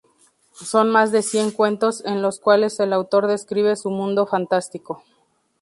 Son 0.55 0.89
más 0.89 1.11
de 1.11 1.21
cien 1.21 1.51
cuentos 1.51 2.03
en 2.05 2.23
los 2.23 2.39
cuales 2.39 2.79
el 2.79 2.91
autor 2.91 3.27
describe 3.27 3.75
su 3.75 3.91
mundo 3.91 4.25
fantástico. 4.25 5.03